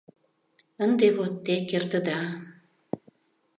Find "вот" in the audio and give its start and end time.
1.17-1.33